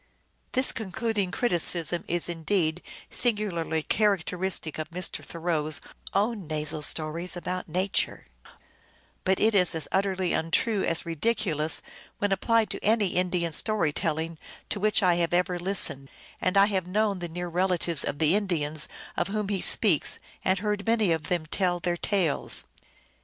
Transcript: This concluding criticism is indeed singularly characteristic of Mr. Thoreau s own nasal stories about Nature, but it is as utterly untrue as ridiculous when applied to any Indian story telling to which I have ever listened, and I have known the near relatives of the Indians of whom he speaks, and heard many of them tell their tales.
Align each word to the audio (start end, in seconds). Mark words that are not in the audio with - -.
This 0.53 0.71
concluding 0.71 1.29
criticism 1.29 2.03
is 2.07 2.27
indeed 2.27 2.81
singularly 3.11 3.83
characteristic 3.83 4.79
of 4.79 4.89
Mr. 4.89 5.23
Thoreau 5.23 5.67
s 5.67 5.79
own 6.11 6.47
nasal 6.47 6.81
stories 6.81 7.37
about 7.37 7.67
Nature, 7.69 8.25
but 9.23 9.39
it 9.39 9.53
is 9.53 9.75
as 9.75 9.87
utterly 9.91 10.33
untrue 10.33 10.83
as 10.83 11.05
ridiculous 11.05 11.83
when 12.17 12.31
applied 12.31 12.71
to 12.71 12.83
any 12.83 13.09
Indian 13.09 13.51
story 13.51 13.93
telling 13.93 14.39
to 14.69 14.79
which 14.79 15.03
I 15.03 15.17
have 15.17 15.35
ever 15.35 15.59
listened, 15.59 16.09
and 16.41 16.57
I 16.57 16.65
have 16.65 16.87
known 16.87 17.19
the 17.19 17.29
near 17.29 17.47
relatives 17.47 18.03
of 18.03 18.17
the 18.17 18.33
Indians 18.33 18.87
of 19.15 19.27
whom 19.27 19.49
he 19.49 19.61
speaks, 19.61 20.17
and 20.43 20.57
heard 20.57 20.87
many 20.87 21.11
of 21.11 21.25
them 21.27 21.45
tell 21.45 21.79
their 21.79 21.95
tales. 21.95 22.63